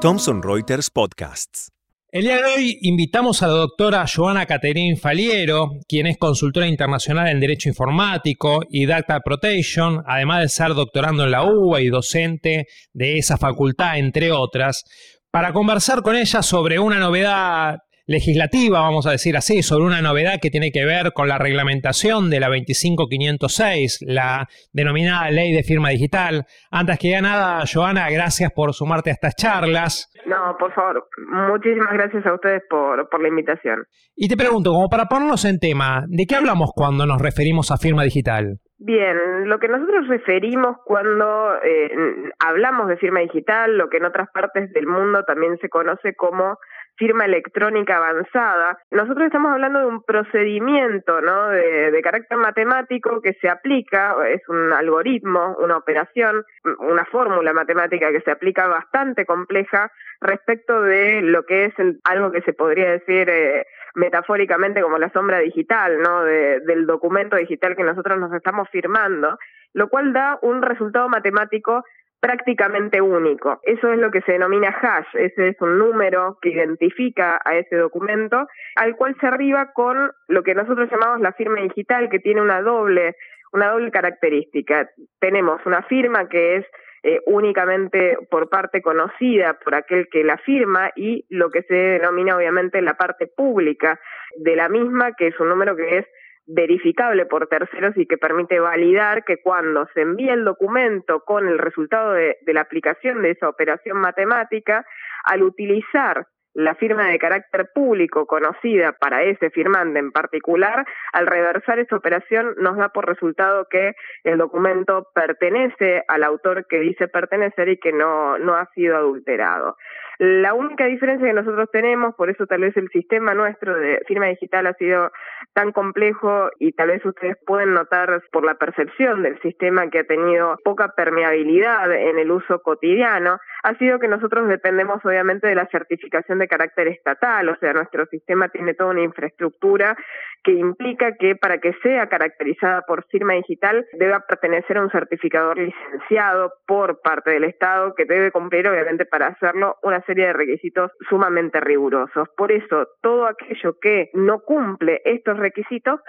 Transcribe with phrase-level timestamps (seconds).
[0.00, 1.72] Thomson Reuters Podcasts.
[2.12, 7.26] El día de hoy invitamos a la doctora Joana Caterín Faliero, quien es consultora internacional
[7.30, 12.68] en Derecho Informático y Data Protection, además de ser doctorando en la UBA y docente
[12.92, 14.84] de esa facultad, entre otras,
[15.32, 20.40] para conversar con ella sobre una novedad legislativa, vamos a decir así, sobre una novedad
[20.40, 25.90] que tiene que ver con la reglamentación de la 25506, la denominada ley de firma
[25.90, 26.44] digital.
[26.70, 30.10] Antes que nada, Joana, gracias por sumarte a estas charlas.
[30.26, 31.06] No, por favor,
[31.50, 33.84] muchísimas gracias a ustedes por, por la invitación.
[34.16, 37.76] Y te pregunto, como para ponernos en tema, ¿de qué hablamos cuando nos referimos a
[37.76, 38.58] firma digital?
[38.78, 41.90] Bien, lo que nosotros referimos cuando eh,
[42.38, 46.58] hablamos de firma digital, lo que en otras partes del mundo también se conoce como
[46.96, 48.78] firma electrónica avanzada.
[48.90, 51.48] Nosotros estamos hablando de un procedimiento ¿no?
[51.48, 56.44] de, de, carácter matemático que se aplica, es un algoritmo, una operación,
[56.78, 62.42] una fórmula matemática que se aplica bastante compleja respecto de lo que es algo que
[62.42, 66.24] se podría decir eh, metafóricamente como la sombra digital, ¿no?
[66.24, 69.38] De, del documento digital que nosotros nos estamos firmando,
[69.72, 71.84] lo cual da un resultado matemático
[72.24, 73.60] prácticamente único.
[73.64, 77.76] Eso es lo que se denomina hash, ese es un número que identifica a ese
[77.76, 82.40] documento, al cual se arriba con lo que nosotros llamamos la firma digital, que tiene
[82.40, 83.16] una doble,
[83.52, 84.88] una doble característica.
[85.20, 86.66] Tenemos una firma que es
[87.02, 92.38] eh, únicamente por parte conocida por aquel que la firma y lo que se denomina
[92.38, 94.00] obviamente la parte pública
[94.38, 96.06] de la misma, que es un número que es
[96.46, 101.58] verificable por terceros y que permite validar que cuando se envía el documento con el
[101.58, 104.84] resultado de, de la aplicación de esa operación matemática,
[105.24, 111.78] al utilizar la firma de carácter público conocida para ese firmante en particular, al reversar
[111.78, 117.68] esa operación nos da por resultado que el documento pertenece al autor que dice pertenecer
[117.68, 119.76] y que no, no ha sido adulterado.
[120.18, 124.26] La única diferencia que nosotros tenemos, por eso tal vez el sistema nuestro de firma
[124.26, 125.10] digital ha sido
[125.54, 130.04] tan complejo y tal vez ustedes pueden notar por la percepción del sistema que ha
[130.04, 135.66] tenido poca permeabilidad en el uso cotidiano, ha sido que nosotros dependemos obviamente de la
[135.68, 139.96] certificación de carácter estatal, o sea, nuestro sistema tiene toda una infraestructura
[140.42, 145.58] que implica que para que sea caracterizada por firma digital deba pertenecer a un certificador
[145.58, 150.90] licenciado por parte del Estado que debe cumplir obviamente para hacerlo una serie de requisitos
[151.08, 152.28] sumamente rigurosos.
[152.36, 156.00] Por eso, todo aquello que no cumple estos requisitos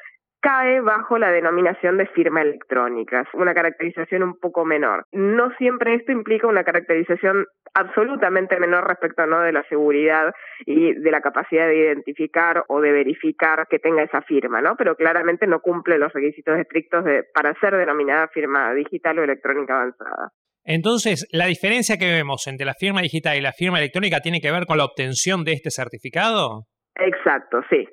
[0.45, 5.07] cae bajo la denominación de firma electrónica, una caracterización un poco menor.
[5.11, 9.41] No siempre esto implica una caracterización absolutamente menor respecto ¿no?
[9.41, 10.35] de la seguridad
[10.67, 14.75] y de la capacidad de identificar o de verificar que tenga esa firma, ¿no?
[14.78, 19.78] Pero claramente no cumple los requisitos estrictos de, para ser denominada firma digital o electrónica
[19.78, 20.29] avanzada.
[20.63, 24.51] Entonces, la diferencia que vemos entre la firma digital y la firma electrónica tiene que
[24.51, 26.66] ver con la obtención de este certificado?
[26.95, 27.88] Exacto, sí.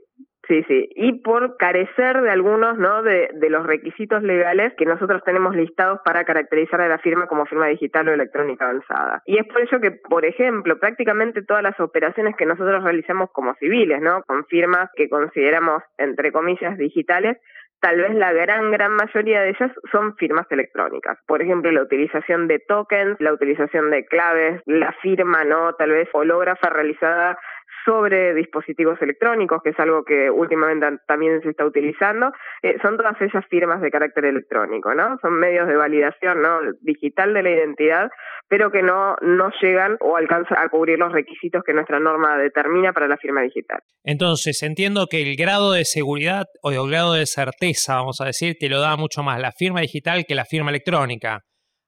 [0.48, 3.04] Sí, sí, y por carecer de algunos, ¿no?
[3.04, 7.46] De, de, los requisitos legales que nosotros tenemos listados para caracterizar a la firma como
[7.46, 9.22] firma digital o electrónica avanzada.
[9.24, 13.54] Y es por ello que, por ejemplo, prácticamente todas las operaciones que nosotros realizamos como
[13.54, 14.22] civiles, ¿no?
[14.24, 17.38] Con firmas que consideramos, entre comillas, digitales,
[17.82, 21.18] tal vez la gran, gran mayoría de ellas son firmas electrónicas.
[21.26, 25.74] Por ejemplo, la utilización de tokens, la utilización de claves, la firma, ¿no?
[25.74, 27.36] Tal vez hológrafa realizada
[27.84, 32.32] sobre dispositivos electrónicos, que es algo que últimamente también se está utilizando,
[32.62, 35.18] eh, son todas ellas firmas de carácter electrónico, ¿no?
[35.20, 36.60] Son medios de validación ¿no?
[36.80, 38.10] digital de la identidad,
[38.48, 42.92] pero que no, no llegan o alcanzan a cubrir los requisitos que nuestra norma determina
[42.92, 43.80] para la firma digital.
[44.04, 48.56] Entonces, entiendo que el grado de seguridad o el grado de certeza, vamos a decir,
[48.58, 51.40] te lo da mucho más la firma digital que la firma electrónica.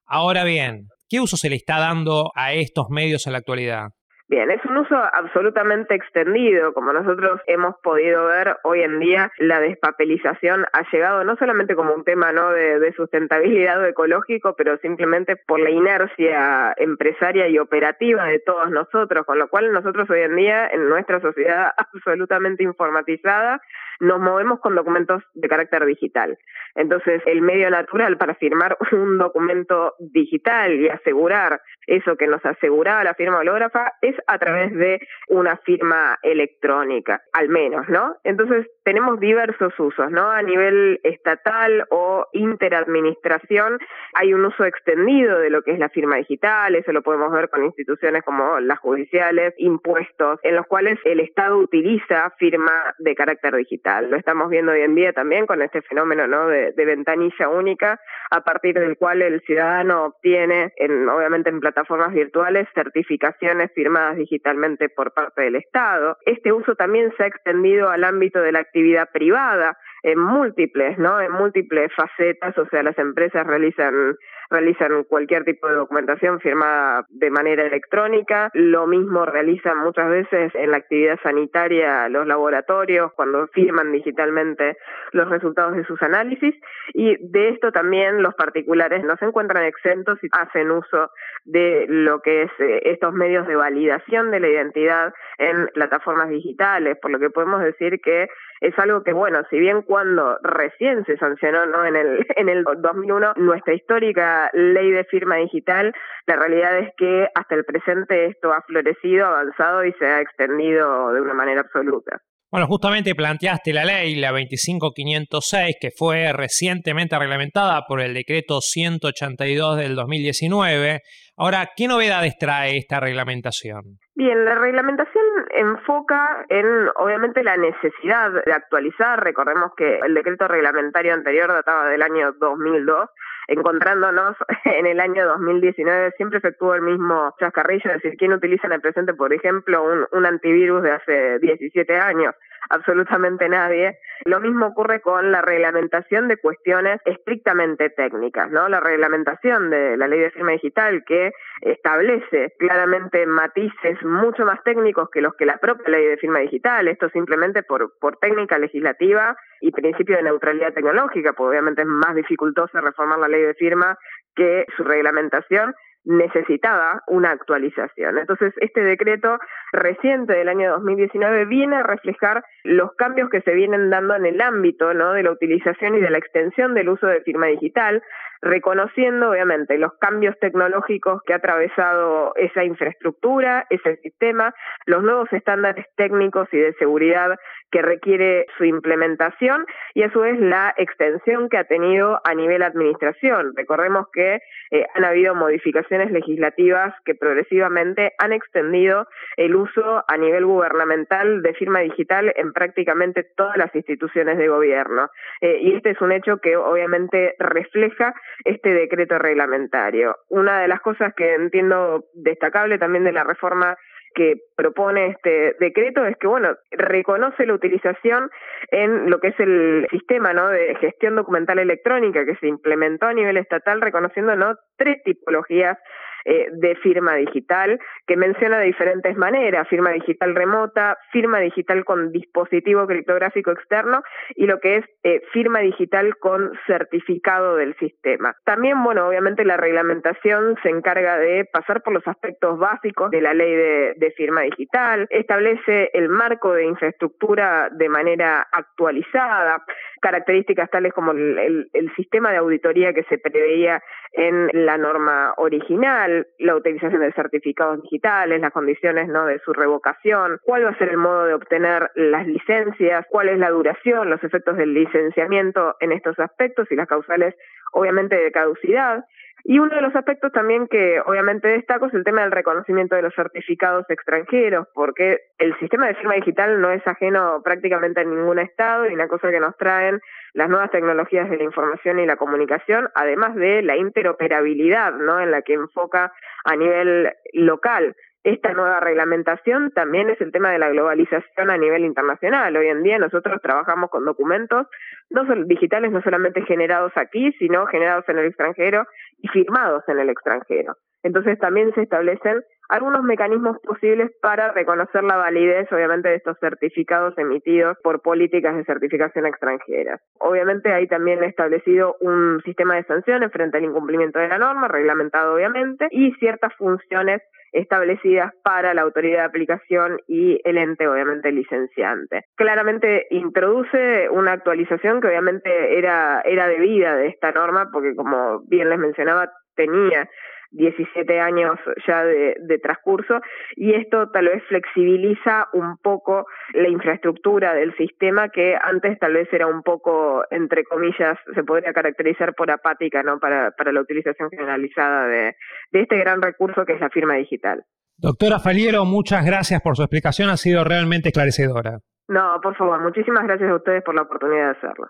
[0.06, 3.88] Ahora bien, ¿qué uso se le está dando a estos medios en la actualidad?
[4.26, 6.72] Bien, es un uso absolutamente extendido.
[6.72, 11.92] Como nosotros hemos podido ver hoy en día, la despapelización ha llegado no solamente como
[11.92, 12.50] un tema ¿no?
[12.50, 18.70] de, de sustentabilidad o ecológico, pero simplemente por la inercia empresaria y operativa de todos
[18.70, 23.60] nosotros, con lo cual nosotros hoy en día, en nuestra sociedad absolutamente informatizada,
[24.00, 26.38] nos movemos con documentos de carácter digital.
[26.74, 33.04] Entonces, el medio natural para firmar un documento digital y asegurar eso que nos aseguraba
[33.04, 38.16] la firma hológrafa es a través de una firma electrónica, al menos, ¿no?
[38.24, 40.30] Entonces, tenemos diversos usos, ¿no?
[40.30, 43.78] A nivel estatal o interadministración
[44.14, 47.48] hay un uso extendido de lo que es la firma digital, eso lo podemos ver
[47.50, 53.54] con instituciones como las judiciales, impuestos, en los cuales el Estado utiliza firma de carácter
[53.56, 53.83] digital.
[53.84, 56.48] Lo estamos viendo hoy en día también con este fenómeno ¿no?
[56.48, 58.00] de, ventanilla única,
[58.30, 64.88] a partir del cual el ciudadano obtiene, en, obviamente en plataformas virtuales, certificaciones firmadas digitalmente
[64.88, 66.16] por parte del Estado.
[66.24, 71.18] Este uso también se ha extendido al ámbito de la actividad privada en múltiples, ¿no?
[71.18, 74.16] En múltiples facetas, o sea, las empresas realizan
[74.50, 78.50] realizan cualquier tipo de documentación firmada de manera electrónica.
[78.52, 84.76] Lo mismo realizan muchas veces en la actividad sanitaria los laboratorios cuando firman digitalmente
[85.12, 86.54] los resultados de sus análisis.
[86.92, 91.10] Y de esto también los particulares no se encuentran exentos y hacen uso
[91.44, 96.96] de lo que es eh, estos medios de validación de la identidad en plataformas digitales,
[97.00, 98.28] por lo que podemos decir que
[98.66, 101.84] es algo que, bueno, si bien cuando recién se sancionó ¿no?
[101.84, 105.92] en, el, en el 2001 nuestra histórica ley de firma digital,
[106.26, 111.12] la realidad es que hasta el presente esto ha florecido, avanzado y se ha extendido
[111.12, 112.20] de una manera absoluta.
[112.50, 119.76] Bueno, justamente planteaste la ley, la 25506, que fue recientemente reglamentada por el decreto 182
[119.76, 121.00] del 2019.
[121.36, 123.98] Ahora, ¿qué novedades trae esta reglamentación?
[124.16, 129.22] Bien, la reglamentación enfoca en, obviamente, la necesidad de actualizar.
[129.22, 133.10] Recordemos que el decreto reglamentario anterior databa del año 2002
[133.48, 138.74] encontrándonos en el año 2019, siempre efectuó el mismo chascarrillo, es decir, ¿quién utiliza en
[138.74, 142.34] el presente, por ejemplo, un, un antivirus de hace 17 años?
[142.70, 143.98] absolutamente nadie.
[144.24, 148.68] Lo mismo ocurre con la reglamentación de cuestiones estrictamente técnicas, ¿no?
[148.68, 155.08] La reglamentación de la ley de firma digital que establece claramente matices mucho más técnicos
[155.10, 159.36] que los que la propia ley de firma digital, esto simplemente por, por técnica legislativa
[159.60, 163.98] y principio de neutralidad tecnológica, porque obviamente es más dificultoso reformar la ley de firma
[164.34, 165.74] que su reglamentación,
[166.04, 168.18] necesitaba una actualización.
[168.18, 169.38] Entonces, este decreto
[169.72, 174.40] reciente del año 2019 viene a reflejar los cambios que se vienen dando en el
[174.40, 175.12] ámbito ¿no?
[175.12, 178.02] de la utilización y de la extensión del uso de firma digital,
[178.42, 184.54] reconociendo obviamente los cambios tecnológicos que ha atravesado esa infraestructura, ese sistema,
[184.84, 187.36] los nuevos estándares técnicos y de seguridad
[187.70, 192.62] que requiere su implementación y a su vez la extensión que ha tenido a nivel
[192.62, 193.52] administración.
[193.56, 194.40] Recordemos que
[194.70, 201.54] eh, han habido modificaciones legislativas que progresivamente han extendido el uso a nivel gubernamental de
[201.54, 205.08] firma digital en prácticamente todas las instituciones de gobierno.
[205.40, 208.14] Eh, y este es un hecho que obviamente refleja
[208.44, 210.16] este decreto reglamentario.
[210.28, 213.76] Una de las cosas que entiendo destacable también de la reforma
[214.14, 218.30] que propone este decreto es que, bueno, reconoce la utilización
[218.70, 220.48] en lo que es el sistema ¿no?
[220.48, 224.56] de gestión documental electrónica que se implementó a nivel estatal, reconociendo ¿no?
[224.76, 225.78] tres tipologías
[226.24, 232.12] eh, de firma digital, que menciona de diferentes maneras, firma digital remota, firma digital con
[232.12, 234.02] dispositivo criptográfico externo
[234.34, 238.34] y lo que es eh, firma digital con certificado del sistema.
[238.44, 243.34] También, bueno, obviamente la reglamentación se encarga de pasar por los aspectos básicos de la
[243.34, 249.64] ley de, firma digital, establece el marco de infraestructura de manera actualizada,
[250.00, 253.82] características tales como el, el sistema de auditoría que se preveía
[254.16, 259.26] en la norma original, la utilización de certificados digitales, las condiciones ¿no?
[259.26, 263.38] de su revocación, cuál va a ser el modo de obtener las licencias, cuál es
[263.38, 267.34] la duración, los efectos del licenciamiento en estos aspectos y las causales
[267.72, 269.04] obviamente de caducidad.
[269.46, 273.02] Y uno de los aspectos también que obviamente destaco es el tema del reconocimiento de
[273.02, 278.38] los certificados extranjeros, porque el sistema de firma digital no es ajeno prácticamente a ningún
[278.38, 280.00] Estado y una cosa que nos traen
[280.32, 285.20] las nuevas tecnologías de la información y la comunicación, además de la interoperabilidad, ¿no?
[285.20, 286.10] En la que enfoca
[286.44, 287.94] a nivel local
[288.24, 292.56] esta nueva reglamentación también es el tema de la globalización a nivel internacional.
[292.56, 294.66] Hoy en día nosotros trabajamos con documentos
[295.10, 298.86] no digitales no solamente generados aquí, sino generados en el extranjero
[299.18, 300.74] y firmados en el extranjero.
[301.02, 307.16] Entonces también se establecen algunos mecanismos posibles para reconocer la validez, obviamente, de estos certificados
[307.18, 310.00] emitidos por políticas de certificación extranjeras.
[310.18, 315.34] Obviamente hay también establecido un sistema de sanciones frente al incumplimiento de la norma, reglamentado
[315.34, 317.20] obviamente, y ciertas funciones
[317.54, 322.24] establecidas para la autoridad de aplicación y el ente, obviamente, licenciante.
[322.36, 328.68] Claramente introduce una actualización que obviamente era, era debida de esta norma, porque como bien
[328.68, 330.08] les mencionaba, tenía
[330.54, 333.20] 17 años ya de, transcurso
[333.56, 339.28] y esto tal vez flexibiliza un poco la infraestructura del sistema que antes tal vez
[339.32, 343.18] era un poco, entre comillas, se podría caracterizar por apática ¿no?
[343.18, 345.34] para, para la utilización generalizada de,
[345.72, 347.64] de este gran recurso que es la firma digital.
[347.96, 351.80] Doctora Faliero, muchas gracias por su explicación, ha sido realmente esclarecedora.
[352.08, 354.88] No, por favor, muchísimas gracias a ustedes por la oportunidad de hacerlo.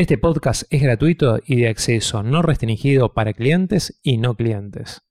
[0.00, 5.02] Este podcast es gratuito y de acceso no restringido para clientes y no clientes.